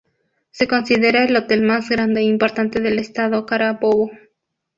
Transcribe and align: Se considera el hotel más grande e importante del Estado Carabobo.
Se 0.49 0.67
considera 0.67 1.23
el 1.25 1.35
hotel 1.37 1.61
más 1.61 1.87
grande 1.91 2.21
e 2.21 2.31
importante 2.33 2.79
del 2.81 2.97
Estado 2.97 3.45
Carabobo. 3.45 4.09